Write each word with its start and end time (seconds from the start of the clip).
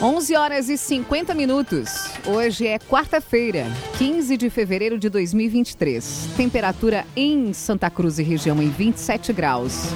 11 0.00 0.36
horas 0.36 0.68
e 0.68 0.78
50 0.78 1.34
minutos. 1.34 2.08
Hoje 2.24 2.68
é 2.68 2.78
quarta-feira, 2.78 3.66
15 3.98 4.36
de 4.36 4.48
fevereiro 4.48 4.96
de 4.96 5.08
2023. 5.08 6.28
Temperatura 6.36 7.04
em 7.16 7.52
Santa 7.52 7.90
Cruz 7.90 8.20
e 8.20 8.22
região 8.22 8.62
em 8.62 8.68
27 8.68 9.32
graus. 9.32 9.86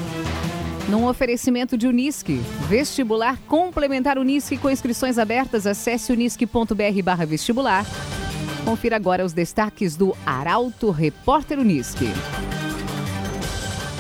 Num 0.88 1.06
oferecimento 1.06 1.78
de 1.78 1.86
Unisque, 1.86 2.40
vestibular 2.68 3.38
complementar 3.46 4.18
Unisque 4.18 4.56
com 4.56 4.68
inscrições 4.68 5.18
abertas, 5.18 5.68
acesse 5.68 6.10
unisque.br 6.10 7.24
vestibular. 7.24 7.86
Confira 8.64 8.96
agora 8.96 9.24
os 9.24 9.32
destaques 9.32 9.94
do 9.94 10.16
Arauto 10.26 10.90
Repórter 10.90 11.60
Unisque. 11.60 12.08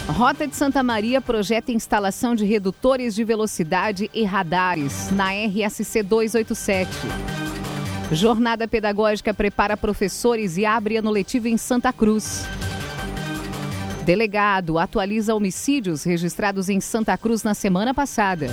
Rota 0.08 0.46
de 0.48 0.56
Santa 0.56 0.82
Maria 0.82 1.20
projeta 1.20 1.70
instalação 1.70 2.34
de 2.34 2.44
redutores 2.44 3.14
de 3.14 3.22
velocidade 3.22 4.10
e 4.12 4.24
radares 4.24 5.10
na 5.12 5.30
RSC 5.32 6.02
287. 6.02 6.90
Jornada 8.10 8.66
Pedagógica 8.66 9.32
prepara 9.32 9.76
professores 9.76 10.56
e 10.58 10.66
abre 10.66 10.96
ano 10.96 11.10
letivo 11.10 11.48
em 11.48 11.56
Santa 11.56 11.92
Cruz. 11.92 12.44
Delegado 14.04 14.78
atualiza 14.78 15.34
homicídios 15.34 16.02
registrados 16.02 16.68
em 16.68 16.80
Santa 16.80 17.16
Cruz 17.16 17.44
na 17.44 17.54
semana 17.54 17.94
passada. 17.94 18.48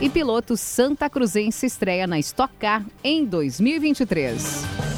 E 0.00 0.08
piloto 0.08 0.56
Santa 0.56 1.08
Cruzense 1.10 1.66
estreia 1.66 2.06
na 2.06 2.18
Stock 2.20 2.52
Car 2.58 2.84
em 3.02 3.24
2023. 3.24 4.97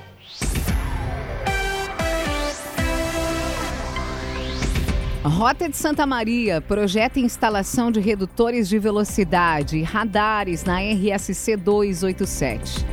Rota 5.23 5.69
de 5.69 5.77
Santa 5.77 6.07
Maria 6.07 6.59
projeta 6.61 7.19
instalação 7.19 7.91
de 7.91 7.99
redutores 7.99 8.67
de 8.67 8.79
velocidade 8.79 9.77
e 9.77 9.83
radares 9.83 10.63
na 10.63 10.79
RSC 10.79 11.57
287. 11.57 12.83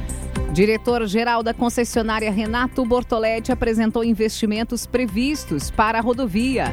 Diretor-geral 0.53 1.43
da 1.43 1.55
concessionária 1.55 2.31
Renato 2.31 2.85
Bortoletti 2.85 3.51
apresentou 3.51 4.05
investimentos 4.05 4.85
previstos 4.87 5.71
para 5.71 5.99
a 5.99 6.03
rodovia. 6.03 6.67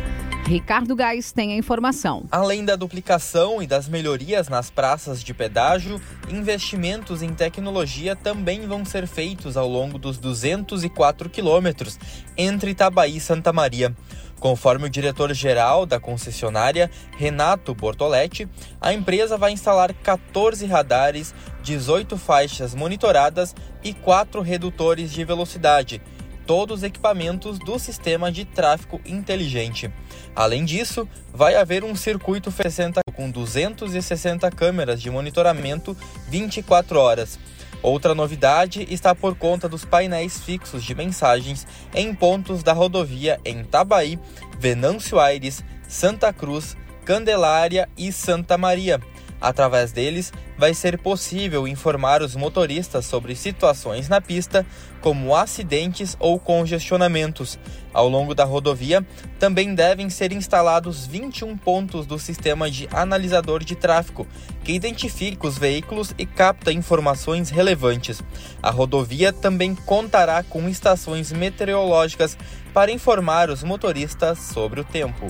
Ricardo 0.48 0.96
Gás 0.96 1.32
tem 1.32 1.54
a 1.54 1.58
informação. 1.58 2.26
Além 2.32 2.64
da 2.64 2.76
duplicação 2.76 3.64
e 3.64 3.68
das 3.68 3.90
melhorias 3.90 4.48
nas 4.48 4.70
praças 4.70 5.24
de 5.24 5.34
pedágio, 5.34 6.00
investimentos 6.30 7.24
em 7.24 7.34
tecnologia 7.34 8.16
também 8.16 8.68
vão 8.68 8.86
ser 8.86 9.08
feitos 9.08 9.58
ao 9.58 9.68
longo 9.68 9.98
dos 9.98 10.20
204 10.20 11.32
quilômetros 11.32 11.98
entre 12.38 12.72
Itabaí 12.72 13.18
e 13.18 13.20
Santa 13.20 13.52
Maria. 13.52 13.96
Conforme 14.40 14.86
o 14.86 14.90
diretor-geral 14.90 15.84
da 15.84 16.00
concessionária, 16.00 16.92
Renato 17.18 17.74
Bortoletti, 17.74 18.48
a 18.80 18.94
empresa 18.94 19.40
vai 19.40 19.52
instalar 19.52 19.96
14 19.96 20.64
radares, 20.68 21.34
18 21.64 22.18
faixas 22.18 22.76
monitoradas 22.76 23.56
e 23.84 23.94
4 23.94 24.42
redutores 24.42 25.12
de 25.12 25.26
velocidade, 25.26 26.00
todos 26.46 26.84
equipamentos 26.84 27.58
do 27.58 27.80
sistema 27.80 28.32
de 28.32 28.46
tráfego 28.46 29.02
inteligente. 29.04 29.92
Além 30.36 30.66
disso, 30.66 31.08
vai 31.34 31.56
haver 31.56 31.84
um 31.84 31.96
circuito 31.96 32.52
60 32.52 33.02
com 33.16 33.30
260 33.30 34.50
câmeras 34.52 35.02
de 35.02 35.10
monitoramento 35.10 35.96
24 36.28 37.00
horas. 37.00 37.40
Outra 37.82 38.16
novidade 38.16 38.88
está 38.90 39.14
por 39.14 39.36
conta 39.36 39.70
dos 39.70 39.86
painéis 39.86 40.40
fixos 40.42 40.84
de 40.84 40.96
mensagens 40.96 41.68
em 41.94 42.14
pontos 42.16 42.64
da 42.64 42.74
rodovia 42.74 43.40
em 43.46 43.64
Tabaí, 43.64 44.20
Venâncio 44.60 45.20
Aires, 45.20 45.64
Santa 45.88 46.34
Cruz, 46.34 46.76
Candelária 47.06 47.88
e 47.96 48.12
Santa 48.12 48.58
Maria. 48.58 49.00
Através 49.46 49.92
deles, 49.92 50.34
vai 50.58 50.74
ser 50.74 50.98
possível 50.98 51.68
informar 51.68 52.24
os 52.24 52.36
motoristas 52.36 53.06
sobre 53.06 53.36
situações 53.36 54.10
na 54.10 54.20
pista, 54.20 54.66
como 55.02 55.36
acidentes 55.36 56.18
ou 56.20 56.40
congestionamentos. 56.40 57.60
Ao 57.94 58.10
longo 58.10 58.34
da 58.34 58.44
rodovia, 58.44 59.06
também 59.38 59.76
devem 59.76 60.10
ser 60.10 60.32
instalados 60.32 61.06
21 61.06 61.56
pontos 61.58 62.08
do 62.08 62.18
sistema 62.18 62.72
de 62.72 62.90
analisador 62.92 63.64
de 63.64 63.76
tráfego, 63.76 64.26
que 64.64 64.72
identifica 64.72 65.46
os 65.46 65.60
veículos 65.60 66.12
e 66.18 66.26
capta 66.26 66.74
informações 66.74 67.52
relevantes. 67.52 68.24
A 68.64 68.72
rodovia 68.72 69.32
também 69.32 69.76
contará 69.76 70.42
com 70.42 70.68
estações 70.68 71.32
meteorológicas 71.32 72.36
para 72.76 72.92
informar 72.92 73.50
os 73.50 73.64
motoristas 73.64 74.38
sobre 74.38 74.82
o 74.82 74.84
tempo. 74.84 75.26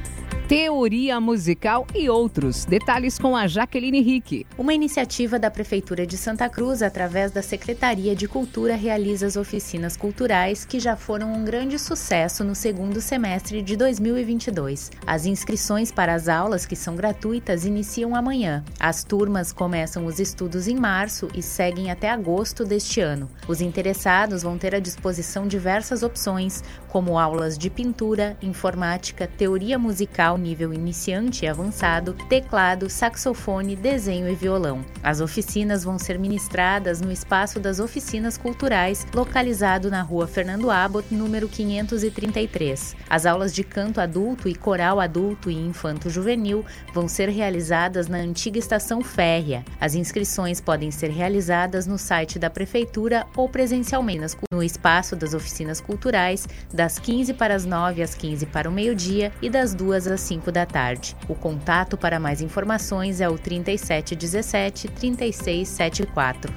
teoria 0.56 1.20
musical 1.20 1.88
e 1.96 2.08
outros. 2.08 2.64
Detalhes 2.64 3.18
com 3.18 3.36
a 3.36 3.48
Jaqueline 3.48 4.02
Rick. 4.02 4.46
Uma 4.56 4.72
iniciativa 4.72 5.40
da 5.40 5.50
Prefeitura 5.50 6.06
de 6.06 6.16
Santa 6.16 6.48
Cruz, 6.48 6.84
através 6.84 7.32
da 7.32 7.42
Secretaria 7.42 8.16
de 8.16 8.28
Cultura, 8.28 8.76
realiza 8.76 9.26
as 9.26 9.36
oficinas 9.36 9.98
culturais 9.98 10.64
que 10.64 10.80
já 10.80 10.96
foram 10.96 11.34
um 11.34 11.44
grande 11.44 11.80
sucesso 11.80 12.44
no 12.44 12.54
segundo 12.54 13.02
semestre 13.02 13.64
de 13.64 13.76
2022. 13.76 14.92
As 15.08 15.26
inscrições 15.26 15.92
para 15.92 16.14
as 16.14 16.28
aulas, 16.28 16.68
que 16.68 16.76
são 16.76 16.96
gratuitas, 16.96 17.66
iniciam 17.66 18.16
amanhã. 18.16 18.64
As 18.80 19.04
turmas 19.04 19.52
começam 19.52 20.06
os 20.06 20.20
estudos 20.20 20.68
em 20.68 20.76
março 20.76 21.30
e 21.34 21.42
seguem 21.42 21.90
até 21.90 22.12
agosto 22.12 22.64
deste 22.64 23.02
ano. 23.02 23.28
Os 23.48 23.60
interessados 23.60 24.44
vão 24.44 24.60
ter 24.60 24.76
à 24.76 24.80
disposição 24.80 25.48
diversas 25.48 26.04
opções, 26.04 26.64
como 26.94 27.18
aulas 27.18 27.58
de 27.58 27.72
pintura, 27.72 28.38
informática, 28.40 29.26
teoria 29.26 29.80
musical 29.80 30.38
nível 30.38 30.72
iniciante 30.72 31.44
e 31.44 31.48
avançado, 31.48 32.14
teclado, 32.30 32.88
saxofone, 32.88 33.76
desenho 33.76 34.30
e 34.30 34.36
violão. 34.36 34.86
As 35.02 35.20
oficinas 35.20 35.84
vão 35.84 35.98
ser 35.98 36.20
ministradas 36.20 37.02
no 37.02 37.12
espaço 37.12 37.60
das 37.60 37.80
oficinas 37.80 38.38
culturais, 38.38 39.08
localizado 39.12 39.90
na 39.90 40.04
rua 40.04 40.28
Fernando 40.28 40.70
Abbott, 40.70 41.12
número 41.16 41.50
533. 41.50 42.96
As 43.10 43.26
aulas 43.26 43.56
de 43.56 43.64
canto 43.64 44.00
adulto 44.00 44.48
e 44.48 44.54
coral 44.54 45.00
adulto 45.00 45.50
e 45.50 45.56
infanto 45.56 46.12
juvenil 46.12 46.64
vão 46.94 47.08
ser 47.08 47.28
realizadas 47.28 48.08
na 48.08 48.18
antiga 48.20 48.60
estação 48.60 49.02
férrea. 49.02 49.66
As 49.82 49.96
inscrições 49.96 50.62
podem 50.62 50.92
ser 50.92 51.10
realizadas 51.10 51.88
no 51.88 51.98
site 51.98 52.38
da 52.38 52.52
prefeitura 52.52 53.26
ou 53.36 53.50
presencialmente 53.50 54.38
no 54.52 54.62
espaço 54.62 55.16
das 55.16 55.34
oficinas 55.34 55.82
culturais, 55.82 56.48
das 56.84 57.00
15 57.00 57.34
para 57.36 57.56
as 57.56 57.64
9 57.64 58.02
às 58.02 58.14
15 58.14 58.46
para 58.48 58.70
o 58.70 58.72
meio-dia 58.72 59.32
e 59.42 59.50
das 59.50 59.74
2 59.74 60.06
às 60.08 60.20
5 60.20 60.52
da 60.52 60.66
tarde. 60.66 61.16
O 61.30 61.34
contato 61.34 61.98
para 61.98 62.20
mais 62.20 62.42
informações 62.42 63.22
é 63.22 63.30
o 63.30 63.38
3717 63.38 64.90
3674. 64.90 66.54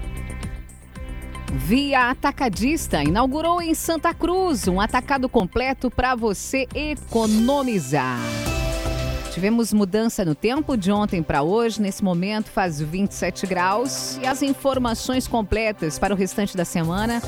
Via 1.52 2.10
Atacadista 2.10 3.04
inaugurou 3.04 3.62
em 3.62 3.72
Santa 3.72 4.12
Cruz 4.12 4.66
um 4.66 4.80
atacado 4.80 5.28
completo 5.28 5.92
para 5.92 6.16
você 6.16 6.66
economizar. 6.74 8.18
Tivemos 9.32 9.72
mudança 9.72 10.24
no 10.24 10.34
tempo 10.34 10.76
de 10.76 10.90
ontem 10.90 11.22
para 11.22 11.42
hoje. 11.42 11.80
Nesse 11.80 12.02
momento 12.02 12.48
faz 12.48 12.80
27 12.80 13.46
graus. 13.46 14.18
E 14.20 14.26
as 14.26 14.42
informações 14.42 15.28
completas 15.28 16.00
para 16.00 16.12
o 16.12 16.16
restante 16.16 16.56
da 16.56 16.64
semana 16.64 17.22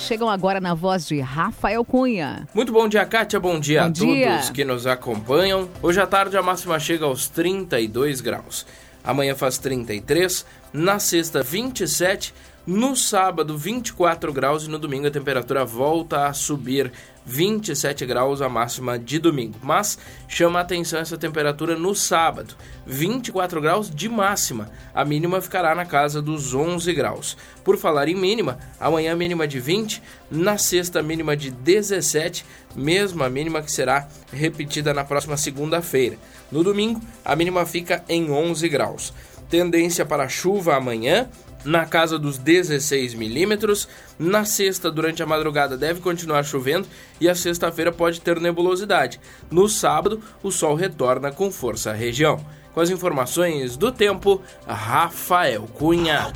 chegam 0.00 0.28
agora 0.28 0.60
na 0.60 0.74
voz 0.74 1.06
de 1.06 1.20
Rafael 1.20 1.84
Cunha. 1.84 2.48
Muito 2.54 2.72
bom 2.72 2.88
dia, 2.88 3.04
Kátia. 3.04 3.38
Bom 3.38 3.60
dia 3.60 3.82
bom 3.82 3.86
a 3.86 3.90
dia. 3.90 4.30
todos 4.32 4.50
que 4.50 4.64
nos 4.64 4.86
acompanham. 4.86 5.68
Hoje 5.82 6.00
à 6.00 6.06
tarde 6.06 6.36
a 6.36 6.42
máxima 6.42 6.78
chega 6.80 7.04
aos 7.04 7.28
32 7.28 8.20
graus. 8.20 8.66
Amanhã 9.02 9.34
faz 9.34 9.56
33, 9.58 10.44
na 10.72 10.98
sexta 10.98 11.42
27, 11.42 12.34
No 12.66 12.94
sábado, 12.94 13.56
24 13.56 14.32
graus 14.32 14.64
e 14.64 14.70
no 14.70 14.78
domingo 14.78 15.06
a 15.06 15.10
temperatura 15.10 15.64
volta 15.64 16.26
a 16.26 16.32
subir 16.32 16.92
27 17.30 18.04
graus 18.06 18.42
a 18.42 18.48
máxima 18.48 18.98
de 18.98 19.20
domingo. 19.20 19.56
Mas 19.62 19.96
chama 20.26 20.58
a 20.58 20.62
atenção 20.62 20.98
essa 20.98 21.16
temperatura 21.16 21.76
no 21.76 21.94
sábado, 21.94 22.56
24 22.84 23.60
graus 23.60 23.88
de 23.88 24.08
máxima. 24.08 24.68
A 24.92 25.04
mínima 25.04 25.40
ficará 25.40 25.72
na 25.74 25.86
casa 25.86 26.20
dos 26.20 26.52
11 26.54 26.92
graus. 26.92 27.36
Por 27.62 27.78
falar 27.78 28.08
em 28.08 28.16
mínima, 28.16 28.58
amanhã 28.80 29.14
mínima 29.14 29.46
de 29.46 29.60
20, 29.60 30.02
na 30.28 30.58
sexta 30.58 31.02
mínima 31.02 31.36
de 31.36 31.52
17, 31.52 32.44
mesma 32.74 33.30
mínima 33.30 33.62
que 33.62 33.70
será 33.70 34.08
repetida 34.32 34.92
na 34.92 35.04
próxima 35.04 35.36
segunda-feira. 35.36 36.18
No 36.50 36.64
domingo, 36.64 37.00
a 37.24 37.36
mínima 37.36 37.64
fica 37.64 38.04
em 38.08 38.28
11 38.28 38.68
graus. 38.68 39.14
Tendência 39.50 40.06
para 40.06 40.28
chuva 40.28 40.76
amanhã, 40.76 41.28
na 41.64 41.84
casa 41.84 42.18
dos 42.18 42.38
16 42.38 43.14
milímetros. 43.14 43.88
Na 44.18 44.44
sexta, 44.44 44.90
durante 44.90 45.22
a 45.22 45.26
madrugada, 45.26 45.76
deve 45.76 46.00
continuar 46.00 46.44
chovendo 46.44 46.86
e 47.20 47.28
a 47.28 47.34
sexta-feira 47.34 47.90
pode 47.90 48.20
ter 48.20 48.40
nebulosidade. 48.40 49.20
No 49.50 49.68
sábado, 49.68 50.22
o 50.42 50.52
sol 50.52 50.74
retorna 50.74 51.32
com 51.32 51.50
força 51.50 51.90
à 51.90 51.92
região. 51.92 52.44
Com 52.72 52.80
as 52.80 52.90
informações 52.90 53.76
do 53.76 53.90
tempo, 53.90 54.40
Rafael 54.66 55.62
Cunha. 55.74 56.32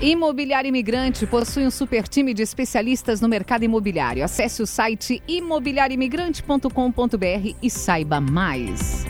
Imobiliário 0.00 0.68
Imigrante 0.68 1.26
possui 1.26 1.66
um 1.66 1.70
super 1.70 2.08
time 2.08 2.32
de 2.32 2.42
especialistas 2.42 3.20
no 3.20 3.28
mercado 3.28 3.64
imobiliário. 3.64 4.24
Acesse 4.24 4.62
o 4.62 4.66
site 4.66 5.22
imobiliarioimigrante.com.br 5.28 7.54
e 7.62 7.68
saiba 7.68 8.18
mais. 8.18 9.04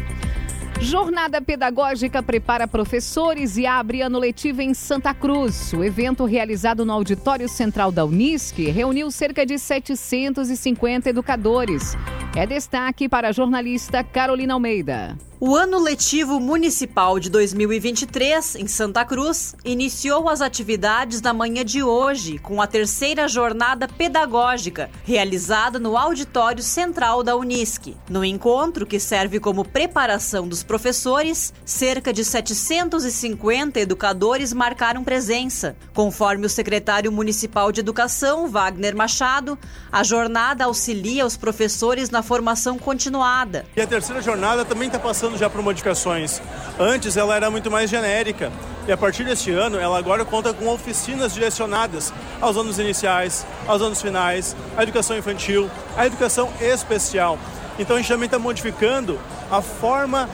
Jornada 0.81 1.41
Pedagógica 1.41 2.21
prepara 2.25 2.67
professores 2.67 3.57
e 3.57 3.67
abre 3.67 4.03
ano 4.03 4.19
letivo 4.19 4.63
em 4.63 4.75
Santa 4.75 5.15
Cruz. 5.15 5.73
O 5.75 5.85
evento 5.85 6.25
realizado 6.25 6.85
no 6.85 6.93
Auditório 6.93 7.49
Central 7.49 7.93
da 7.93 8.05
Unisc 8.05 8.59
reuniu 8.59 9.13
cerca 9.13 9.47
de 9.47 9.61
750 9.61 11.11
educadores. 11.11 11.97
É 12.37 12.47
destaque 12.47 13.09
para 13.09 13.29
a 13.29 13.33
jornalista 13.33 14.05
Carolina 14.05 14.55
Almeida. 14.55 15.19
O 15.43 15.57
ano 15.57 15.79
letivo 15.79 16.39
municipal 16.39 17.19
de 17.19 17.31
2023 17.31 18.57
em 18.57 18.67
Santa 18.67 19.07
Cruz 19.07 19.55
iniciou 19.65 20.29
as 20.29 20.43
atividades 20.43 21.23
na 21.23 21.33
manhã 21.33 21.65
de 21.65 21.83
hoje 21.83 22.39
com 22.39 22.61
a 22.61 22.67
terceira 22.67 23.27
jornada 23.27 23.89
pedagógica 23.89 24.91
realizada 25.03 25.79
no 25.79 25.97
auditório 25.97 26.63
central 26.63 27.23
da 27.23 27.35
Unisc. 27.37 27.97
No 28.07 28.23
encontro, 28.23 28.85
que 28.85 29.01
serve 29.01 29.41
como 29.41 29.65
preparação 29.65 30.47
dos 30.47 30.63
professores, 30.63 31.55
cerca 31.65 32.13
de 32.13 32.23
750 32.23 33.81
educadores 33.81 34.53
marcaram 34.53 35.03
presença. 35.03 35.75
Conforme 35.95 36.45
o 36.45 36.51
secretário 36.51 37.11
municipal 37.11 37.73
de 37.73 37.81
Educação, 37.81 38.47
Wagner 38.47 38.95
Machado, 38.95 39.59
a 39.91 40.03
jornada 40.03 40.67
auxilia 40.67 41.25
os 41.25 41.39
professores 41.39 42.11
na 42.11 42.20
formação 42.23 42.79
continuada. 42.79 43.65
E 43.77 43.81
a 43.81 43.87
terceira 43.87 44.21
jornada 44.23 44.65
também 44.65 44.87
está 44.87 44.99
passando 44.99 45.37
já 45.37 45.49
por 45.49 45.63
modificações. 45.63 46.41
Antes 46.79 47.17
ela 47.17 47.35
era 47.35 47.51
muito 47.51 47.71
mais 47.71 47.91
genérica 47.91 48.53
e 48.87 48.93
a 48.93 48.97
partir 48.97 49.25
deste 49.25 49.51
ano 49.51 49.79
ela 49.79 49.99
agora 49.99 50.25
conta 50.25 50.53
com 50.53 50.69
oficinas 50.69 51.35
direcionadas 51.35 52.13
aos 52.41 52.57
anos 52.57 52.79
iniciais, 52.79 53.47
aos 53.67 53.83
anos 53.83 54.01
finais, 54.01 54.57
à 54.77 54.83
educação 54.83 55.17
infantil, 55.17 55.71
à 55.97 56.07
educação 56.07 56.51
especial. 56.61 57.39
Então 57.79 57.97
a 57.97 57.99
gente 57.99 58.09
também 58.09 58.27
está 58.27 58.39
modificando 58.39 59.19
a 59.51 59.63
forma 59.63 60.29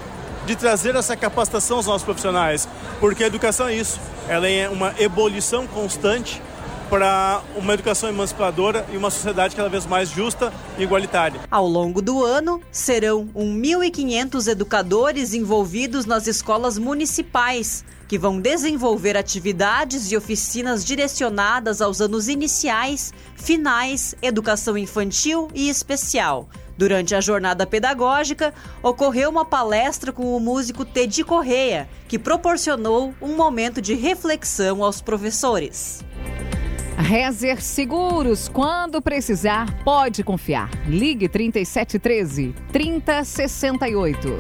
de 0.47 0.55
trazer 0.55 0.95
essa 0.95 1.17
capacitação 1.17 1.79
aos 1.79 1.87
nossos 1.87 2.05
profissionais, 2.05 2.69
porque 3.01 3.25
a 3.25 3.27
educação 3.27 3.69
é 3.69 3.75
isso, 3.75 4.01
ela 4.29 4.49
é 4.49 4.69
uma 4.69 4.95
ebulição 4.99 5.67
constante 5.67 6.41
para 6.89 7.43
uma 7.57 7.75
educação 7.75 8.09
emancipadora 8.09 8.87
e 8.93 8.97
uma 8.97 9.11
sociedade 9.11 9.57
cada 9.57 9.69
vez 9.69 9.87
mais 9.87 10.09
justa 10.11 10.53
e 10.79 10.83
igualitária. 10.83 11.41
Ao 11.51 11.67
longo 11.67 12.01
do 12.01 12.25
ano, 12.25 12.61
serão 12.71 13.27
1.500 13.35 14.49
educadores 14.49 15.35
envolvidos 15.35 16.07
nas 16.07 16.27
escolas 16.27 16.79
municipais, 16.79 17.85
que 18.09 18.19
vão 18.19 18.41
desenvolver 18.41 19.17
atividades 19.17 20.13
e 20.13 20.17
oficinas 20.17 20.85
direcionadas 20.85 21.81
aos 21.81 22.01
anos 22.01 22.29
iniciais, 22.29 23.13
finais, 23.35 24.15
educação 24.23 24.79
infantil 24.79 25.49
e 25.55 25.69
especial. 25.69 26.49
Durante 26.79 27.15
a 27.15 27.21
jornada 27.21 27.67
pedagógica, 27.67 28.53
ocorreu 28.83 29.31
uma 29.31 29.47
palestra 29.47 30.13
com 30.13 30.37
o 30.37 30.41
músico 30.41 30.85
Teddy 30.85 31.25
Correia, 31.25 31.89
que 32.07 32.19
proporcionou 32.19 33.15
um 33.21 33.35
momento 33.35 33.81
de 33.81 33.95
reflexão 33.95 34.85
aos 34.85 35.01
professores. 35.01 36.05
Rezer 36.97 37.63
Seguros, 37.63 38.49
quando 38.49 39.03
precisar, 39.03 39.83
pode 39.85 40.25
confiar. 40.25 40.71
Ligue 40.87 41.29
3713 41.29 42.55
3068. 42.73 44.39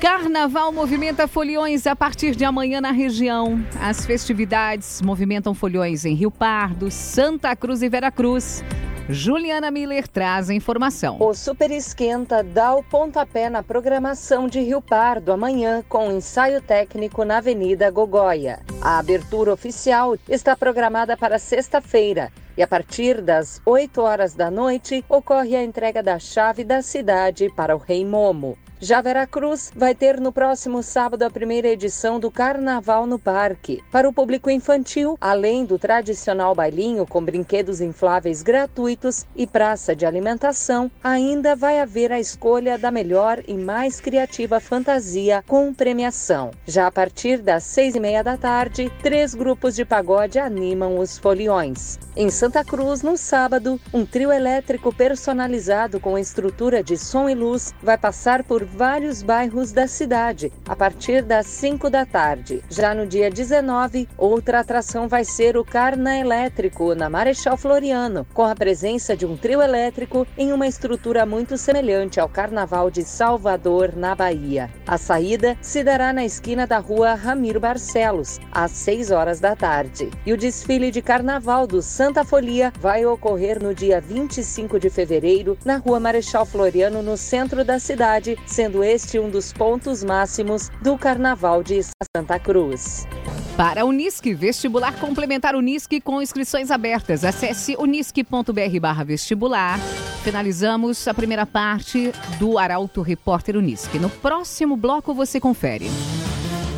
Carnaval 0.00 0.70
movimenta 0.72 1.26
foliões 1.26 1.86
a 1.86 1.96
partir 1.96 2.36
de 2.36 2.44
amanhã 2.44 2.80
na 2.80 2.90
região. 2.90 3.64
As 3.80 4.04
festividades 4.04 5.00
movimentam 5.00 5.54
foliões 5.54 6.04
em 6.04 6.14
Rio 6.14 6.30
Pardo, 6.30 6.90
Santa 6.90 7.56
Cruz 7.56 7.82
e 7.82 7.88
Veracruz. 7.88 8.62
Juliana 9.08 9.70
Miller 9.70 10.08
traz 10.08 10.50
a 10.50 10.54
informação. 10.54 11.18
O 11.20 11.32
Super 11.32 11.70
Esquenta 11.70 12.42
dá 12.42 12.74
o 12.74 12.82
pontapé 12.82 13.48
na 13.48 13.62
programação 13.62 14.48
de 14.48 14.60
Rio 14.60 14.82
Pardo 14.82 15.30
amanhã 15.30 15.84
com 15.88 16.10
ensaio 16.10 16.60
técnico 16.60 17.24
na 17.24 17.36
Avenida 17.36 17.88
Gogóia. 17.88 18.58
A 18.82 18.98
abertura 18.98 19.52
oficial 19.52 20.16
está 20.28 20.56
programada 20.56 21.16
para 21.16 21.38
sexta-feira 21.38 22.32
e 22.56 22.62
a 22.64 22.66
partir 22.66 23.22
das 23.22 23.62
8 23.64 24.00
horas 24.00 24.34
da 24.34 24.50
noite 24.50 25.04
ocorre 25.08 25.54
a 25.54 25.62
entrega 25.62 26.02
da 26.02 26.18
chave 26.18 26.64
da 26.64 26.82
cidade 26.82 27.48
para 27.54 27.76
o 27.76 27.78
Rei 27.78 28.04
Momo. 28.04 28.58
Já 28.78 29.00
Veracruz 29.00 29.72
vai 29.74 29.94
ter 29.94 30.20
no 30.20 30.30
próximo 30.30 30.82
sábado 30.82 31.22
a 31.22 31.30
primeira 31.30 31.66
edição 31.66 32.20
do 32.20 32.30
Carnaval 32.30 33.06
no 33.06 33.18
Parque. 33.18 33.82
Para 33.90 34.06
o 34.06 34.12
público 34.12 34.50
infantil, 34.50 35.16
além 35.18 35.64
do 35.64 35.78
tradicional 35.78 36.54
bailinho 36.54 37.06
com 37.06 37.24
brinquedos 37.24 37.80
infláveis 37.80 38.42
gratuitos 38.42 39.24
e 39.34 39.46
praça 39.46 39.96
de 39.96 40.04
alimentação, 40.04 40.90
ainda 41.02 41.56
vai 41.56 41.80
haver 41.80 42.12
a 42.12 42.20
escolha 42.20 42.76
da 42.76 42.90
melhor 42.90 43.42
e 43.48 43.54
mais 43.54 43.98
criativa 43.98 44.60
fantasia 44.60 45.42
com 45.46 45.72
premiação. 45.72 46.50
Já 46.66 46.86
a 46.86 46.92
partir 46.92 47.38
das 47.38 47.64
seis 47.64 47.94
e 47.94 48.00
meia 48.00 48.22
da 48.22 48.36
tarde, 48.36 48.92
três 49.02 49.34
grupos 49.34 49.74
de 49.74 49.86
pagode 49.86 50.38
animam 50.38 50.98
os 50.98 51.16
foliões. 51.16 51.98
Em 52.14 52.28
Santa 52.28 52.62
Cruz, 52.62 53.00
no 53.00 53.16
sábado, 53.16 53.80
um 53.92 54.04
trio 54.04 54.30
elétrico 54.30 54.94
personalizado 54.94 55.98
com 55.98 56.18
estrutura 56.18 56.82
de 56.82 56.98
som 56.98 57.26
e 57.26 57.34
luz 57.34 57.74
vai 57.82 57.96
passar 57.96 58.44
por 58.44 58.65
vários 58.66 59.22
bairros 59.22 59.72
da 59.72 59.86
cidade 59.86 60.52
a 60.68 60.74
partir 60.74 61.22
das 61.22 61.46
5 61.46 61.88
da 61.88 62.04
tarde. 62.04 62.62
Já 62.68 62.94
no 62.94 63.06
dia 63.06 63.30
19, 63.30 64.08
outra 64.18 64.60
atração 64.60 65.08
vai 65.08 65.24
ser 65.24 65.56
o 65.56 65.64
Carna 65.64 66.18
Elétrico 66.18 66.94
na 66.94 67.08
Marechal 67.08 67.56
Floriano, 67.56 68.26
com 68.34 68.44
a 68.44 68.54
presença 68.54 69.16
de 69.16 69.24
um 69.24 69.36
trio 69.36 69.62
elétrico 69.62 70.26
em 70.36 70.52
uma 70.52 70.66
estrutura 70.66 71.24
muito 71.24 71.56
semelhante 71.56 72.18
ao 72.18 72.28
Carnaval 72.28 72.90
de 72.90 73.04
Salvador, 73.04 73.94
na 73.96 74.14
Bahia. 74.14 74.68
A 74.86 74.98
saída 74.98 75.56
se 75.62 75.84
dará 75.84 76.12
na 76.12 76.24
esquina 76.24 76.66
da 76.66 76.78
rua 76.78 77.14
Ramiro 77.14 77.60
Barcelos, 77.60 78.40
às 78.50 78.72
6 78.72 79.10
horas 79.10 79.40
da 79.40 79.54
tarde. 79.54 80.10
E 80.26 80.32
o 80.32 80.36
desfile 80.36 80.90
de 80.90 81.00
Carnaval 81.00 81.66
do 81.66 81.80
Santa 81.80 82.24
Folia 82.24 82.72
vai 82.80 83.06
ocorrer 83.06 83.62
no 83.62 83.74
dia 83.74 84.00
25 84.00 84.80
de 84.80 84.90
fevereiro, 84.90 85.56
na 85.64 85.76
rua 85.76 86.00
Marechal 86.00 86.44
Floriano, 86.44 87.02
no 87.02 87.16
centro 87.16 87.64
da 87.64 87.78
cidade, 87.78 88.36
sendo 88.56 88.82
este 88.82 89.18
um 89.18 89.28
dos 89.28 89.52
pontos 89.52 90.02
máximos 90.02 90.70
do 90.80 90.96
Carnaval 90.96 91.62
de 91.62 91.82
Santa 92.16 92.38
Cruz. 92.38 93.06
Para 93.54 93.84
Unisque, 93.84 94.32
vestibular 94.32 94.98
complementar 94.98 95.54
Unisque 95.54 96.00
com 96.00 96.22
inscrições 96.22 96.70
abertas. 96.70 97.22
Acesse 97.22 97.76
unisque.br 97.78 99.04
vestibular. 99.04 99.78
Finalizamos 100.24 101.06
a 101.06 101.12
primeira 101.12 101.44
parte 101.44 102.10
do 102.38 102.58
Arauto 102.58 103.02
Repórter 103.02 103.58
Unisque. 103.58 103.98
No 103.98 104.08
próximo 104.08 104.74
bloco 104.74 105.12
você 105.12 105.38
confere. 105.38 105.90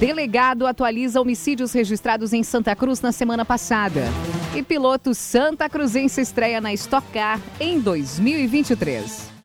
Delegado 0.01 0.67
atualiza 0.67 1.21
homicídios 1.21 1.73
registrados 1.73 2.33
em 2.33 2.43
Santa 2.43 2.75
Cruz 2.75 3.01
na 3.01 3.13
semana 3.13 3.45
passada. 3.45 4.03
E 4.53 4.65
piloto 4.65 5.15
Santa 5.15 5.69
Cruzense 5.69 6.21
estreia 6.21 6.61
na 6.61 6.73
Stock 6.73 7.07
Car 7.13 7.41
em 7.61 7.79
2023. 7.79 9.38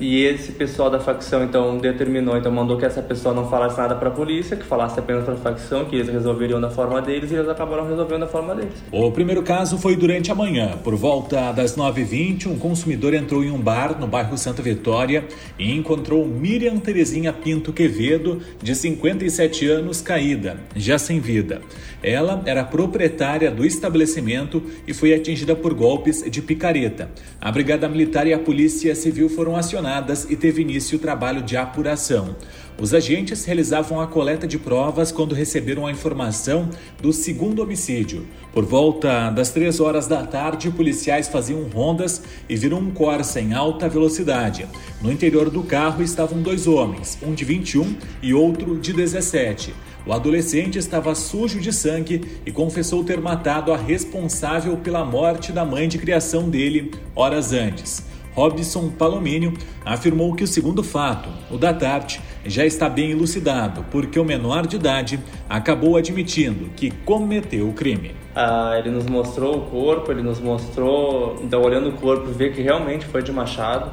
e 0.00 0.24
esse 0.24 0.52
pessoal 0.52 0.88
da 0.88 1.00
facção 1.00 1.42
então 1.42 1.78
determinou, 1.78 2.36
então 2.36 2.52
mandou 2.52 2.76
que 2.76 2.84
essa 2.84 3.02
pessoa 3.02 3.34
não 3.34 3.48
falasse 3.48 3.76
nada 3.76 3.96
para 3.96 4.08
a 4.08 4.12
polícia, 4.12 4.56
que 4.56 4.64
falasse 4.64 4.98
apenas 5.00 5.24
para 5.24 5.34
a 5.34 5.36
facção, 5.36 5.84
que 5.86 5.96
eles 5.96 6.08
resolveriam 6.08 6.60
da 6.60 6.70
forma 6.70 7.02
deles 7.02 7.32
e 7.32 7.34
eles 7.34 7.48
acabaram 7.48 7.86
resolvendo 7.86 8.20
da 8.20 8.26
forma 8.28 8.54
deles. 8.54 8.74
O 8.92 9.10
primeiro 9.10 9.42
caso 9.42 9.76
foi 9.76 9.96
durante 9.96 10.30
a 10.30 10.34
manhã. 10.34 10.78
Por 10.84 10.94
volta 10.94 11.50
das 11.52 11.76
9h20, 11.76 12.46
um 12.46 12.58
consumidor 12.58 13.12
entrou 13.12 13.42
em 13.42 13.50
um 13.50 13.58
bar 13.58 13.98
no 13.98 14.06
bairro 14.06 14.38
Santa 14.38 14.62
Vitória 14.62 15.24
e 15.58 15.74
encontrou 15.74 16.24
Miriam 16.26 16.78
Terezinha 16.78 17.32
Pinto 17.32 17.72
Quevedo, 17.72 18.40
de 18.62 18.74
57 18.74 19.66
anos, 19.66 20.00
caída, 20.00 20.58
já 20.76 20.98
sem 20.98 21.18
vida. 21.18 21.60
Ela 22.00 22.40
era 22.46 22.62
proprietária 22.62 23.50
do 23.50 23.66
estabelecimento 23.66 24.62
e 24.86 24.94
foi 24.94 25.12
atingida 25.12 25.56
por 25.56 25.74
golpes 25.74 26.22
de 26.30 26.40
picareta. 26.40 27.10
A 27.40 27.50
Brigada 27.50 27.88
Militar 27.88 28.26
e 28.28 28.32
a 28.32 28.38
Polícia 28.38 28.94
Civil 28.94 29.28
foram 29.28 29.56
acionadas 29.56 29.87
e 30.28 30.36
teve 30.36 30.62
início 30.62 30.96
o 30.96 31.00
trabalho 31.00 31.42
de 31.42 31.56
apuração. 31.56 32.36
Os 32.80 32.94
agentes 32.94 33.44
realizavam 33.44 34.00
a 34.00 34.06
coleta 34.06 34.46
de 34.46 34.56
provas 34.56 35.10
quando 35.10 35.34
receberam 35.34 35.86
a 35.86 35.90
informação 35.90 36.68
do 37.02 37.12
segundo 37.12 37.60
homicídio. 37.60 38.24
Por 38.52 38.64
volta 38.64 39.30
das 39.30 39.50
três 39.50 39.80
horas 39.80 40.06
da 40.06 40.24
tarde, 40.24 40.70
policiais 40.70 41.26
faziam 41.26 41.64
rondas 41.64 42.22
e 42.48 42.54
viram 42.54 42.78
um 42.78 42.90
Corsa 42.90 43.40
em 43.40 43.52
alta 43.52 43.88
velocidade. 43.88 44.66
No 45.02 45.10
interior 45.10 45.50
do 45.50 45.62
carro 45.64 46.02
estavam 46.02 46.40
dois 46.40 46.68
homens, 46.68 47.18
um 47.20 47.34
de 47.34 47.44
21 47.44 47.96
e 48.22 48.32
outro 48.32 48.78
de 48.78 48.92
17. 48.92 49.74
O 50.06 50.12
adolescente 50.12 50.78
estava 50.78 51.14
sujo 51.14 51.60
de 51.60 51.72
sangue 51.72 52.40
e 52.46 52.52
confessou 52.52 53.02
ter 53.02 53.20
matado 53.20 53.72
a 53.72 53.76
responsável 53.76 54.76
pela 54.76 55.04
morte 55.04 55.52
da 55.52 55.64
mãe 55.64 55.88
de 55.88 55.98
criação 55.98 56.48
dele 56.48 56.92
horas 57.14 57.52
antes. 57.52 58.06
Robson 58.38 58.88
Palomínio 58.90 59.52
afirmou 59.84 60.32
que 60.32 60.44
o 60.44 60.46
segundo 60.46 60.84
fato, 60.84 61.28
o 61.50 61.58
da 61.58 61.74
Tarte, 61.74 62.20
já 62.46 62.64
está 62.64 62.88
bem 62.88 63.10
elucidado, 63.10 63.84
porque 63.90 64.16
o 64.16 64.24
menor 64.24 64.64
de 64.64 64.76
idade 64.76 65.18
acabou 65.50 65.96
admitindo 65.96 66.70
que 66.76 66.88
cometeu 66.88 67.68
o 67.68 67.72
crime. 67.72 68.14
Ah, 68.36 68.76
ele 68.78 68.90
nos 68.90 69.06
mostrou 69.06 69.56
o 69.56 69.60
corpo, 69.62 70.12
ele 70.12 70.22
nos 70.22 70.38
mostrou, 70.38 71.40
então 71.42 71.60
olhando 71.60 71.88
o 71.88 71.92
corpo, 71.94 72.26
ver 72.26 72.54
que 72.54 72.62
realmente 72.62 73.06
foi 73.06 73.24
de 73.24 73.32
machado, 73.32 73.90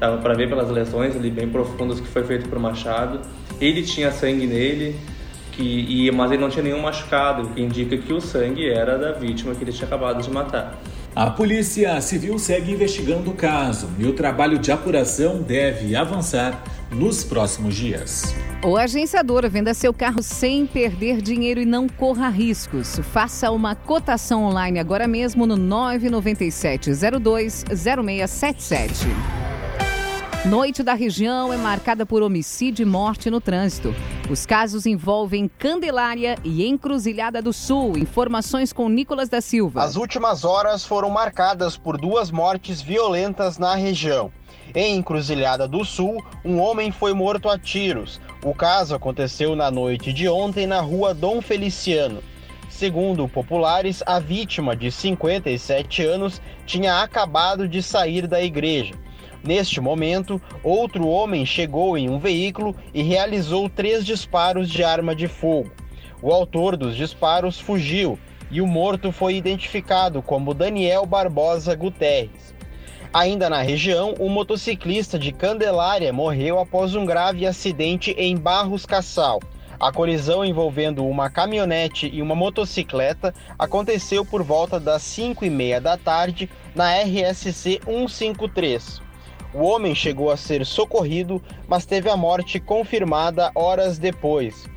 dava 0.00 0.18
para 0.18 0.34
ver 0.34 0.48
pelas 0.48 0.72
lesões 0.72 1.14
ali 1.14 1.30
bem 1.30 1.48
profundas 1.48 2.00
que 2.00 2.08
foi 2.08 2.24
feito 2.24 2.48
por 2.48 2.58
machado. 2.58 3.20
Ele 3.60 3.80
tinha 3.84 4.10
sangue 4.10 4.44
nele, 4.44 4.96
que, 5.52 5.62
e, 5.62 6.10
mas 6.10 6.32
ele 6.32 6.40
não 6.40 6.50
tinha 6.50 6.64
nenhum 6.64 6.82
machucado, 6.82 7.44
o 7.44 7.50
que 7.50 7.62
indica 7.62 7.96
que 7.96 8.12
o 8.12 8.20
sangue 8.20 8.68
era 8.68 8.98
da 8.98 9.12
vítima 9.12 9.54
que 9.54 9.62
ele 9.62 9.72
tinha 9.72 9.86
acabado 9.86 10.20
de 10.20 10.28
matar. 10.32 10.76
A 11.16 11.30
Polícia 11.30 12.00
Civil 12.00 12.36
segue 12.40 12.72
investigando 12.72 13.30
o 13.30 13.34
caso 13.34 13.88
e 14.00 14.04
o 14.04 14.14
trabalho 14.14 14.58
de 14.58 14.72
apuração 14.72 15.40
deve 15.42 15.94
avançar 15.94 16.60
nos 16.90 17.22
próximos 17.22 17.76
dias. 17.76 18.34
O 18.64 18.76
agenciador 18.76 19.48
venda 19.48 19.72
seu 19.74 19.94
carro 19.94 20.24
sem 20.24 20.66
perder 20.66 21.22
dinheiro 21.22 21.60
e 21.60 21.64
não 21.64 21.88
corra 21.88 22.28
riscos. 22.28 22.98
Faça 23.12 23.52
uma 23.52 23.76
cotação 23.76 24.42
online 24.42 24.80
agora 24.80 25.06
mesmo 25.06 25.46
no 25.46 25.56
997 25.56 26.90
02 27.20 27.64
0677. 27.68 29.43
Noite 30.44 30.82
da 30.82 30.92
região 30.92 31.54
é 31.54 31.56
marcada 31.56 32.04
por 32.04 32.22
homicídio 32.22 32.82
e 32.82 32.86
morte 32.86 33.30
no 33.30 33.40
trânsito. 33.40 33.94
Os 34.28 34.44
casos 34.44 34.84
envolvem 34.84 35.48
Candelária 35.48 36.36
e 36.44 36.66
Encruzilhada 36.66 37.40
do 37.40 37.50
Sul. 37.50 37.96
Informações 37.96 38.70
com 38.70 38.86
Nicolas 38.90 39.30
da 39.30 39.40
Silva. 39.40 39.82
As 39.82 39.96
últimas 39.96 40.44
horas 40.44 40.84
foram 40.84 41.08
marcadas 41.08 41.78
por 41.78 41.96
duas 41.96 42.30
mortes 42.30 42.82
violentas 42.82 43.56
na 43.56 43.74
região. 43.74 44.30
Em 44.74 44.96
Encruzilhada 44.96 45.66
do 45.66 45.82
Sul, 45.82 46.22
um 46.44 46.60
homem 46.60 46.92
foi 46.92 47.14
morto 47.14 47.48
a 47.48 47.58
tiros. 47.58 48.20
O 48.44 48.54
caso 48.54 48.94
aconteceu 48.94 49.56
na 49.56 49.70
noite 49.70 50.12
de 50.12 50.28
ontem 50.28 50.66
na 50.66 50.82
rua 50.82 51.14
Dom 51.14 51.40
Feliciano. 51.40 52.22
Segundo 52.68 53.26
populares, 53.26 54.02
a 54.04 54.18
vítima, 54.18 54.76
de 54.76 54.92
57 54.92 56.02
anos, 56.02 56.38
tinha 56.66 57.00
acabado 57.00 57.66
de 57.66 57.82
sair 57.82 58.26
da 58.26 58.42
igreja. 58.42 58.92
Neste 59.44 59.78
momento, 59.78 60.40
outro 60.62 61.06
homem 61.06 61.44
chegou 61.44 61.98
em 61.98 62.08
um 62.08 62.18
veículo 62.18 62.74
e 62.94 63.02
realizou 63.02 63.68
três 63.68 64.06
disparos 64.06 64.70
de 64.70 64.82
arma 64.82 65.14
de 65.14 65.28
fogo. 65.28 65.70
O 66.22 66.32
autor 66.32 66.78
dos 66.78 66.96
disparos 66.96 67.60
fugiu 67.60 68.18
e 68.50 68.62
o 68.62 68.66
morto 68.66 69.12
foi 69.12 69.34
identificado 69.34 70.22
como 70.22 70.54
Daniel 70.54 71.04
Barbosa 71.04 71.74
Guterres. 71.74 72.54
Ainda 73.12 73.50
na 73.50 73.60
região, 73.60 74.14
um 74.18 74.30
motociclista 74.30 75.18
de 75.18 75.30
Candelária 75.30 76.10
morreu 76.10 76.58
após 76.58 76.94
um 76.94 77.04
grave 77.04 77.46
acidente 77.46 78.12
em 78.12 78.34
Barros 78.36 78.86
Cassal. 78.86 79.40
A 79.78 79.92
colisão 79.92 80.42
envolvendo 80.42 81.06
uma 81.06 81.28
caminhonete 81.28 82.08
e 82.10 82.22
uma 82.22 82.34
motocicleta 82.34 83.34
aconteceu 83.58 84.24
por 84.24 84.42
volta 84.42 84.80
das 84.80 85.02
5 85.02 85.44
e 85.44 85.50
meia 85.50 85.80
da 85.80 85.98
tarde 85.98 86.48
na 86.74 86.94
RSC 87.02 87.80
153. 87.84 89.03
O 89.54 89.62
homem 89.62 89.94
chegou 89.94 90.32
a 90.32 90.36
ser 90.36 90.66
socorrido, 90.66 91.40
mas 91.68 91.86
teve 91.86 92.10
a 92.10 92.16
morte 92.16 92.58
confirmada 92.58 93.52
horas 93.54 93.98
depois. 93.98 94.68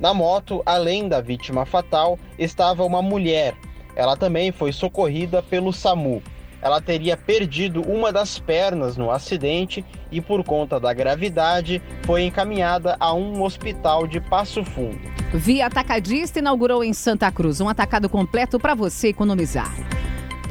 Na 0.00 0.14
moto, 0.14 0.62
além 0.64 1.06
da 1.06 1.20
vítima 1.20 1.66
fatal, 1.66 2.18
estava 2.38 2.82
uma 2.82 3.02
mulher. 3.02 3.54
Ela 3.94 4.16
também 4.16 4.50
foi 4.50 4.72
socorrida 4.72 5.42
pelo 5.42 5.70
SAMU. 5.70 6.22
Ela 6.62 6.80
teria 6.80 7.14
perdido 7.14 7.82
uma 7.82 8.10
das 8.10 8.38
pernas 8.38 8.96
no 8.96 9.10
acidente 9.10 9.84
e, 10.10 10.20
por 10.20 10.42
conta 10.44 10.80
da 10.80 10.94
gravidade, 10.94 11.82
foi 12.04 12.22
encaminhada 12.22 12.96
a 12.98 13.12
um 13.12 13.42
hospital 13.42 14.06
de 14.06 14.18
Passo 14.18 14.64
Fundo. 14.64 15.00
Via 15.34 15.66
Atacadista 15.66 16.38
inaugurou 16.38 16.82
em 16.82 16.94
Santa 16.94 17.30
Cruz 17.30 17.60
um 17.60 17.68
atacado 17.68 18.08
completo 18.08 18.58
para 18.58 18.74
você 18.74 19.08
economizar. 19.08 19.72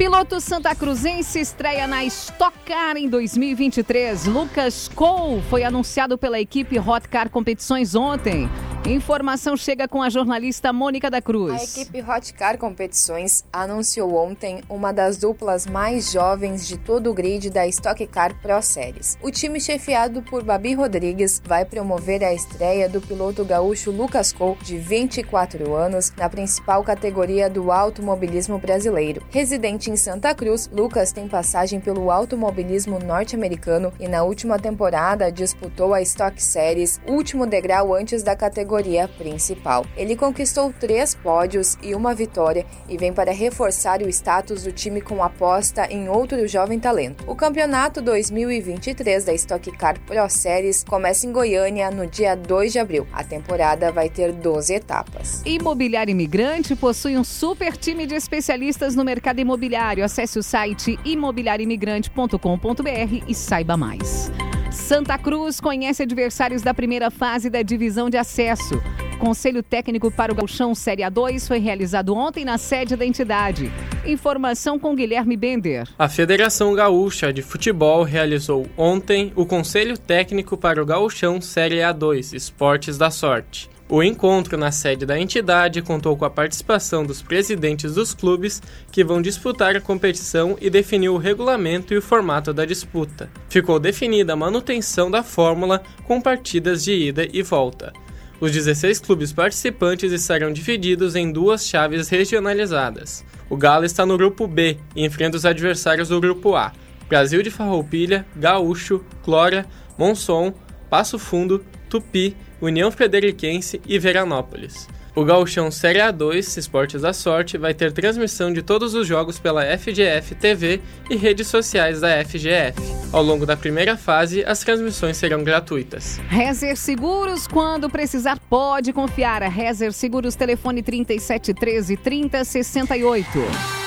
Piloto 0.02 0.40
Santa 0.40 0.74
Cruzense 0.74 1.38
estreia 1.38 1.86
na 1.86 2.04
Stock 2.04 2.52
Car 2.66 2.96
em 2.96 3.08
2023. 3.08 4.26
Lucas 4.26 4.88
Cole 4.88 5.40
foi 5.48 5.62
anunciado 5.62 6.18
pela 6.18 6.40
equipe 6.40 6.76
Hot 6.76 7.06
Car 7.08 7.30
Competições 7.30 7.94
ontem. 7.94 8.50
Informação 8.84 9.56
chega 9.56 9.86
com 9.86 10.02
a 10.02 10.10
jornalista 10.10 10.72
Mônica 10.72 11.08
da 11.08 11.22
Cruz. 11.22 11.52
A 11.52 11.62
equipe 11.62 12.02
Hotcar 12.02 12.58
Competições 12.58 13.44
anunciou 13.52 14.16
ontem 14.16 14.60
uma 14.68 14.92
das 14.92 15.16
duplas 15.16 15.68
mais 15.68 16.10
jovens 16.10 16.66
de 16.66 16.76
todo 16.76 17.08
o 17.08 17.14
grid 17.14 17.48
da 17.48 17.64
Stock 17.68 18.04
Car 18.08 18.34
Pro 18.42 18.60
Series. 18.60 19.16
O 19.22 19.30
time 19.30 19.60
chefiado 19.60 20.20
por 20.22 20.42
Babi 20.42 20.74
Rodrigues 20.74 21.40
vai 21.44 21.64
promover 21.64 22.24
a 22.24 22.34
estreia 22.34 22.88
do 22.88 23.00
piloto 23.00 23.44
gaúcho 23.44 23.92
Lucas 23.92 24.32
Cole, 24.32 24.58
de 24.64 24.76
24 24.78 25.72
anos, 25.76 26.12
na 26.16 26.28
principal 26.28 26.82
categoria 26.82 27.48
do 27.48 27.70
automobilismo 27.70 28.58
brasileiro. 28.58 29.22
Residente 29.30 29.92
em 29.92 29.96
Santa 29.96 30.34
Cruz, 30.34 30.68
Lucas 30.72 31.12
tem 31.12 31.28
passagem 31.28 31.78
pelo 31.78 32.10
automobilismo 32.10 32.98
norte-americano 32.98 33.92
e 34.00 34.08
na 34.08 34.24
última 34.24 34.58
temporada 34.58 35.30
disputou 35.30 35.94
a 35.94 36.02
Stock 36.02 36.42
Series, 36.42 37.00
último 37.06 37.46
degrau 37.46 37.94
antes 37.94 38.24
da 38.24 38.34
categoria 38.34 38.71
categoria 38.72 39.06
principal. 39.06 39.84
Ele 39.96 40.16
conquistou 40.16 40.72
três 40.72 41.14
pódios 41.14 41.76
e 41.82 41.94
uma 41.94 42.14
vitória 42.14 42.64
e 42.88 42.96
vem 42.96 43.12
para 43.12 43.30
reforçar 43.30 44.00
o 44.00 44.08
status 44.08 44.62
do 44.62 44.72
time 44.72 45.02
com 45.02 45.22
aposta 45.22 45.86
em 45.90 46.08
outro 46.08 46.48
jovem 46.48 46.80
talento. 46.80 47.22
O 47.26 47.36
campeonato 47.36 48.00
2023 48.00 49.24
da 49.24 49.34
Stock 49.34 49.70
Car 49.72 50.00
Pro 50.00 50.26
Series 50.30 50.82
começa 50.84 51.26
em 51.26 51.32
Goiânia 51.32 51.90
no 51.90 52.06
dia 52.06 52.34
2 52.34 52.72
de 52.72 52.78
abril. 52.78 53.06
A 53.12 53.22
temporada 53.22 53.92
vai 53.92 54.08
ter 54.08 54.32
12 54.32 54.72
etapas. 54.72 55.42
Imobiliário 55.44 56.12
Imigrante 56.12 56.74
possui 56.74 57.18
um 57.18 57.24
super 57.24 57.76
time 57.76 58.06
de 58.06 58.14
especialistas 58.14 58.96
no 58.96 59.04
mercado 59.04 59.40
imobiliário. 59.40 60.02
Acesse 60.04 60.38
o 60.38 60.42
site 60.42 60.98
imobiliarioimigrante.com.br 61.04 63.24
e 63.28 63.34
saiba 63.34 63.76
mais. 63.76 64.32
Santa 64.72 65.18
Cruz 65.18 65.60
conhece 65.60 66.02
adversários 66.02 66.62
da 66.62 66.72
primeira 66.72 67.10
fase 67.10 67.50
da 67.50 67.60
divisão 67.62 68.08
de 68.08 68.16
acesso. 68.16 68.80
Conselho 69.20 69.62
técnico 69.62 70.10
para 70.10 70.32
o 70.32 70.34
Galchão 70.34 70.74
Série 70.74 71.02
A2 71.02 71.46
foi 71.46 71.58
realizado 71.58 72.14
ontem 72.14 72.44
na 72.44 72.58
sede 72.58 72.96
da 72.96 73.06
entidade. 73.06 73.70
Informação 74.04 74.78
com 74.78 74.96
Guilherme 74.96 75.36
Bender. 75.36 75.86
A 75.98 76.08
Federação 76.08 76.74
Gaúcha 76.74 77.32
de 77.32 77.42
Futebol 77.42 78.02
realizou 78.02 78.66
ontem 78.76 79.32
o 79.36 79.46
Conselho 79.46 79.96
Técnico 79.96 80.56
para 80.56 80.82
o 80.82 80.86
Gauchão 80.86 81.40
Série 81.40 81.78
A2 81.78 82.32
Esportes 82.32 82.96
da 82.96 83.10
Sorte. 83.10 83.71
O 83.92 84.02
encontro 84.02 84.56
na 84.56 84.72
sede 84.72 85.04
da 85.04 85.20
entidade 85.20 85.82
contou 85.82 86.16
com 86.16 86.24
a 86.24 86.30
participação 86.30 87.04
dos 87.04 87.20
presidentes 87.20 87.92
dos 87.92 88.14
clubes 88.14 88.62
que 88.90 89.04
vão 89.04 89.20
disputar 89.20 89.76
a 89.76 89.82
competição 89.82 90.56
e 90.62 90.70
definiu 90.70 91.12
o 91.12 91.18
regulamento 91.18 91.92
e 91.92 91.98
o 91.98 92.00
formato 92.00 92.54
da 92.54 92.64
disputa. 92.64 93.28
Ficou 93.50 93.78
definida 93.78 94.32
a 94.32 94.36
manutenção 94.36 95.10
da 95.10 95.22
fórmula 95.22 95.82
com 96.04 96.22
partidas 96.22 96.82
de 96.82 96.94
ida 96.94 97.28
e 97.34 97.42
volta. 97.42 97.92
Os 98.40 98.50
16 98.50 98.98
clubes 98.98 99.30
participantes 99.30 100.10
estarão 100.10 100.50
divididos 100.50 101.14
em 101.14 101.30
duas 101.30 101.68
chaves 101.68 102.08
regionalizadas. 102.08 103.22
O 103.50 103.58
Galo 103.58 103.84
está 103.84 104.06
no 104.06 104.16
grupo 104.16 104.46
B 104.46 104.78
e 104.96 105.04
enfrenta 105.04 105.36
os 105.36 105.44
adversários 105.44 106.08
do 106.08 106.18
grupo 106.18 106.56
A: 106.56 106.72
Brasil 107.10 107.42
de 107.42 107.50
Farroupilha, 107.50 108.24
Gaúcho, 108.36 109.04
Glória, 109.22 109.66
Monson, 109.98 110.54
Passo 110.88 111.18
Fundo, 111.18 111.62
Tupi, 111.90 112.34
União 112.62 112.92
Frederiquense 112.92 113.80
e 113.86 113.98
Veranópolis. 113.98 114.88
O 115.14 115.24
Gauchão 115.24 115.70
Série 115.70 115.98
A2 115.98 116.56
Esportes 116.56 117.02
da 117.02 117.12
Sorte 117.12 117.58
vai 117.58 117.74
ter 117.74 117.92
transmissão 117.92 118.50
de 118.50 118.62
todos 118.62 118.94
os 118.94 119.06
jogos 119.06 119.38
pela 119.38 119.62
FGF 119.76 120.34
TV 120.36 120.80
e 121.10 121.16
redes 121.16 121.48
sociais 121.48 122.00
da 122.00 122.24
FGF. 122.24 122.80
Ao 123.12 123.22
longo 123.22 123.44
da 123.44 123.54
primeira 123.54 123.96
fase, 123.96 124.42
as 124.42 124.60
transmissões 124.60 125.18
serão 125.18 125.44
gratuitas. 125.44 126.18
Rezer 126.28 126.76
Seguros, 126.78 127.46
quando 127.46 127.90
precisar, 127.90 128.38
pode 128.48 128.90
confiar. 128.92 129.42
A 129.42 129.48
Rezer 129.48 129.92
Seguros, 129.92 130.34
telefone 130.34 130.82
3713 130.82 131.96
3068. 131.98 133.81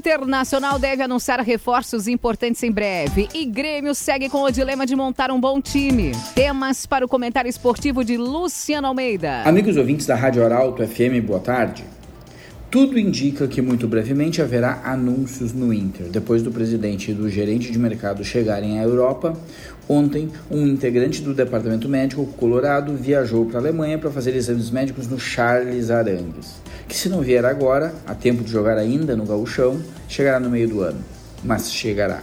Internacional 0.00 0.78
deve 0.78 1.02
anunciar 1.02 1.40
reforços 1.40 2.08
importantes 2.08 2.62
em 2.62 2.72
breve. 2.72 3.28
E 3.34 3.44
Grêmio 3.44 3.94
segue 3.94 4.30
com 4.30 4.42
o 4.42 4.50
dilema 4.50 4.86
de 4.86 4.96
montar 4.96 5.30
um 5.30 5.38
bom 5.38 5.60
time. 5.60 6.12
Temas 6.34 6.86
para 6.86 7.04
o 7.04 7.08
comentário 7.08 7.50
esportivo 7.50 8.02
de 8.02 8.16
Luciano 8.16 8.86
Almeida. 8.86 9.42
Amigos 9.42 9.76
ouvintes 9.76 10.06
da 10.06 10.14
Rádio 10.14 10.42
Arauto 10.42 10.82
FM, 10.86 11.22
boa 11.22 11.38
tarde. 11.38 11.84
Tudo 12.70 12.98
indica 12.98 13.46
que 13.46 13.60
muito 13.60 13.86
brevemente 13.86 14.40
haverá 14.40 14.80
anúncios 14.84 15.52
no 15.52 15.70
Inter. 15.70 16.06
Depois 16.06 16.42
do 16.42 16.50
presidente 16.50 17.10
e 17.10 17.14
do 17.14 17.28
gerente 17.28 17.70
de 17.70 17.78
mercado 17.78 18.24
chegarem 18.24 18.80
à 18.80 18.82
Europa, 18.82 19.36
ontem 19.86 20.30
um 20.50 20.66
integrante 20.66 21.20
do 21.20 21.34
departamento 21.34 21.90
médico 21.90 22.24
colorado 22.38 22.96
viajou 22.96 23.44
para 23.44 23.58
a 23.58 23.60
Alemanha 23.60 23.98
para 23.98 24.10
fazer 24.10 24.34
exames 24.34 24.70
médicos 24.70 25.06
no 25.06 25.20
Charles 25.20 25.90
Arangues 25.90 26.69
que 26.90 26.96
se 26.96 27.08
não 27.08 27.20
vier 27.20 27.44
agora, 27.44 27.94
a 28.04 28.16
tempo 28.16 28.42
de 28.42 28.50
jogar 28.50 28.76
ainda 28.76 29.14
no 29.14 29.24
gauchão, 29.24 29.80
chegará 30.08 30.40
no 30.40 30.50
meio 30.50 30.68
do 30.68 30.80
ano, 30.80 30.98
mas 31.44 31.72
chegará. 31.72 32.20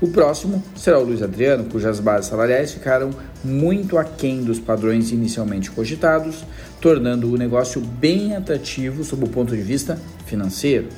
O 0.00 0.08
próximo 0.08 0.64
será 0.74 0.98
o 0.98 1.04
Luiz 1.04 1.20
Adriano, 1.20 1.64
cujas 1.64 2.00
bases 2.00 2.30
salariais 2.30 2.72
ficaram 2.72 3.10
muito 3.44 3.98
aquém 3.98 4.42
dos 4.42 4.58
padrões 4.58 5.12
inicialmente 5.12 5.70
cogitados, 5.70 6.42
tornando 6.80 7.30
o 7.30 7.36
negócio 7.36 7.82
bem 7.82 8.34
atrativo 8.34 9.04
sob 9.04 9.26
o 9.26 9.28
ponto 9.28 9.54
de 9.54 9.60
vista 9.60 9.98
financeiro. 10.24 10.88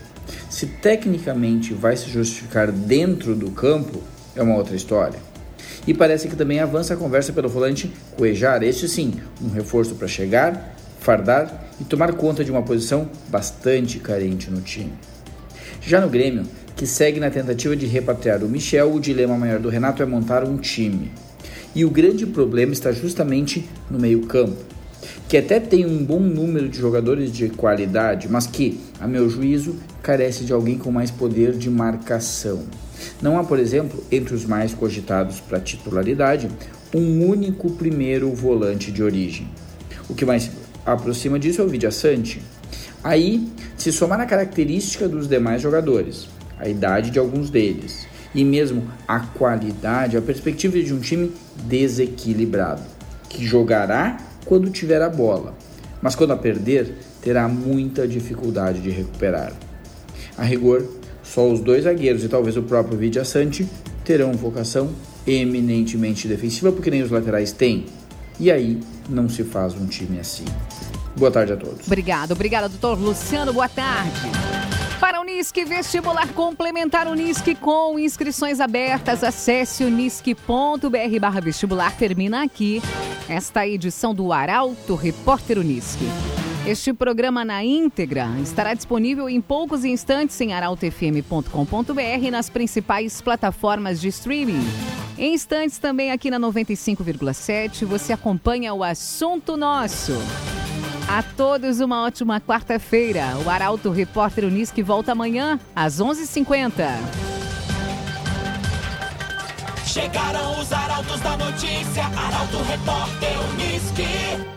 Se 0.48 0.64
tecnicamente 0.64 1.74
vai 1.74 1.96
se 1.96 2.08
justificar 2.08 2.70
dentro 2.70 3.34
do 3.34 3.50
campo, 3.50 4.00
é 4.36 4.42
uma 4.42 4.54
outra 4.54 4.76
história. 4.76 5.18
E 5.84 5.92
parece 5.92 6.28
que 6.28 6.36
também 6.36 6.60
avança 6.60 6.94
a 6.94 6.96
conversa 6.96 7.32
pelo 7.32 7.48
volante 7.48 7.92
Cuejar, 8.16 8.62
este 8.62 8.88
sim, 8.88 9.14
um 9.42 9.48
reforço 9.48 9.96
para 9.96 10.06
chegar, 10.06 10.76
fardar 11.00 11.63
e 11.80 11.84
tomar 11.84 12.12
conta 12.14 12.44
de 12.44 12.50
uma 12.50 12.62
posição 12.62 13.08
bastante 13.28 13.98
carente 13.98 14.50
no 14.50 14.60
time. 14.60 14.92
Já 15.80 16.00
no 16.00 16.08
Grêmio, 16.08 16.44
que 16.76 16.86
segue 16.86 17.20
na 17.20 17.30
tentativa 17.30 17.76
de 17.76 17.86
repatriar 17.86 18.42
o 18.42 18.48
Michel, 18.48 18.92
o 18.92 19.00
dilema 19.00 19.36
maior 19.36 19.60
do 19.60 19.68
Renato 19.68 20.02
é 20.02 20.06
montar 20.06 20.44
um 20.44 20.56
time. 20.56 21.12
E 21.74 21.84
o 21.84 21.90
grande 21.90 22.26
problema 22.26 22.72
está 22.72 22.92
justamente 22.92 23.68
no 23.90 23.98
meio-campo, 23.98 24.56
que 25.28 25.36
até 25.36 25.58
tem 25.58 25.84
um 25.84 26.04
bom 26.04 26.20
número 26.20 26.68
de 26.68 26.78
jogadores 26.78 27.32
de 27.32 27.48
qualidade, 27.48 28.28
mas 28.28 28.46
que, 28.46 28.80
a 29.00 29.06
meu 29.06 29.28
juízo, 29.28 29.76
carece 30.02 30.44
de 30.44 30.52
alguém 30.52 30.78
com 30.78 30.90
mais 30.90 31.10
poder 31.10 31.52
de 31.52 31.68
marcação. 31.68 32.62
Não 33.20 33.38
há, 33.38 33.44
por 33.44 33.58
exemplo, 33.58 34.02
entre 34.10 34.34
os 34.34 34.44
mais 34.44 34.72
cogitados 34.72 35.40
para 35.40 35.60
titularidade, 35.60 36.48
um 36.94 37.28
único 37.28 37.70
primeiro 37.72 38.32
volante 38.32 38.92
de 38.92 39.02
origem. 39.02 39.48
O 40.08 40.14
que 40.14 40.24
mais 40.24 40.50
aproxima 40.84 41.38
disso 41.38 41.60
é 41.60 41.64
o 41.64 41.68
Vidia 41.68 41.90
Sante. 41.90 42.42
Aí, 43.02 43.48
se 43.76 43.92
somar 43.92 44.20
a 44.20 44.26
característica 44.26 45.08
dos 45.08 45.28
demais 45.28 45.60
jogadores, 45.60 46.26
a 46.58 46.68
idade 46.68 47.10
de 47.10 47.18
alguns 47.18 47.50
deles 47.50 48.06
e 48.34 48.44
mesmo 48.44 48.90
a 49.06 49.20
qualidade, 49.20 50.16
a 50.16 50.22
perspectiva 50.22 50.80
de 50.82 50.92
um 50.92 51.00
time 51.00 51.32
desequilibrado, 51.64 52.82
que 53.28 53.44
jogará 53.44 54.18
quando 54.44 54.70
tiver 54.70 55.00
a 55.00 55.08
bola, 55.08 55.54
mas 56.02 56.14
quando 56.14 56.32
a 56.32 56.36
perder, 56.36 56.94
terá 57.22 57.48
muita 57.48 58.06
dificuldade 58.06 58.80
de 58.80 58.90
recuperar. 58.90 59.52
A 60.36 60.42
rigor, 60.42 60.84
só 61.22 61.48
os 61.50 61.60
dois 61.60 61.84
zagueiros 61.84 62.24
e 62.24 62.28
talvez 62.28 62.56
o 62.56 62.62
próprio 62.62 62.98
Vidia 62.98 63.24
Sante 63.24 63.66
terão 64.04 64.32
vocação 64.32 64.90
eminentemente 65.26 66.28
defensiva, 66.28 66.70
porque 66.72 66.90
nem 66.90 67.02
os 67.02 67.10
laterais 67.10 67.52
têm. 67.52 67.86
E 68.38 68.50
aí 68.50 68.80
não 69.08 69.28
se 69.28 69.44
faz 69.44 69.74
um 69.74 69.86
time 69.86 70.18
assim. 70.18 70.44
Boa 71.16 71.30
tarde 71.30 71.52
a 71.52 71.56
todos. 71.56 71.86
Obrigado, 71.86 72.32
obrigada, 72.32 72.68
doutor 72.68 72.98
Luciano. 72.98 73.52
Boa 73.52 73.68
tarde. 73.68 74.30
Para 75.00 75.20
Unisque, 75.20 75.64
vestibular 75.64 76.26
complementar 76.28 77.06
Unisque 77.06 77.54
com 77.54 77.98
inscrições 77.98 78.60
abertas. 78.60 79.22
Acesse 79.22 79.84
unisque.br 79.84 81.20
barra 81.20 81.40
vestibular. 81.40 81.94
Termina 81.96 82.42
aqui 82.42 82.82
esta 83.28 83.66
edição 83.66 84.14
do 84.14 84.32
Arauto 84.32 84.94
Repórter 84.94 85.58
Unisque. 85.58 86.06
Este 86.66 86.94
programa 86.94 87.44
na 87.44 87.62
íntegra 87.62 88.26
estará 88.42 88.72
disponível 88.72 89.28
em 89.28 89.38
poucos 89.38 89.84
instantes 89.84 90.40
em 90.40 90.54
arautofm.com.br 90.54 92.00
e 92.22 92.30
nas 92.30 92.48
principais 92.48 93.20
plataformas 93.20 94.00
de 94.00 94.08
streaming. 94.08 94.66
Em 95.18 95.34
instantes 95.34 95.76
também 95.76 96.10
aqui 96.10 96.30
na 96.30 96.40
95,7 96.40 97.84
você 97.84 98.14
acompanha 98.14 98.72
o 98.72 98.82
assunto 98.82 99.58
nosso. 99.58 100.12
A 101.06 101.22
todos 101.22 101.80
uma 101.80 102.02
ótima 102.02 102.40
quarta-feira. 102.40 103.36
O 103.44 103.50
Arauto 103.50 103.90
Repórter 103.90 104.46
Unisque 104.46 104.82
volta 104.82 105.12
amanhã 105.12 105.60
às 105.76 106.00
11h50. 106.00 106.88
Chegaram 109.84 110.58
os 110.58 110.72
arautos 110.72 111.20
da 111.20 111.36
notícia, 111.36 112.04
Arauto 112.04 112.56
Repórter 112.62 113.38
Unisque. 113.52 114.54